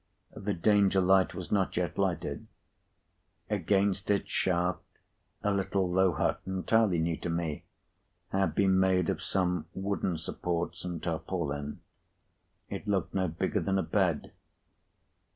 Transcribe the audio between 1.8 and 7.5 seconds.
lighted. Against its shaft, a little low hut, entirely new to